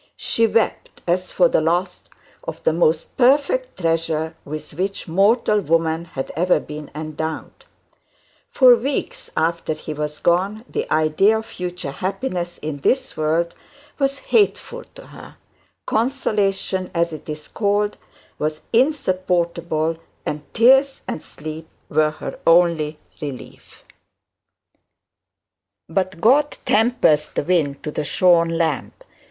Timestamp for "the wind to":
27.29-27.91